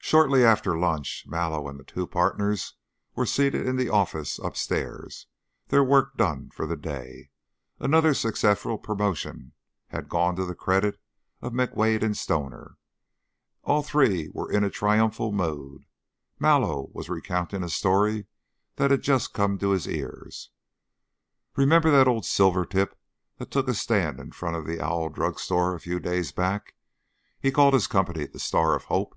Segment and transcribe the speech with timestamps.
[0.00, 2.76] Shortly after lunch, Mallow and the two partners
[3.14, 5.26] were seated in the office upstairs,
[5.66, 7.28] their work done for the day.
[7.78, 9.52] Another successful promotion
[9.88, 10.98] had gone to the credit
[11.42, 12.78] of McWade and Stoner;
[13.64, 15.84] all three were in a triumphal mood.
[16.38, 18.24] Mallow was recounting a story
[18.76, 20.48] that had just come to his ears.
[21.54, 22.98] "Remember that old silver tip
[23.36, 26.74] that took a stand in front of the Owl Drug Store a few days back?
[27.38, 29.14] He called his company 'The Star of Hope.'"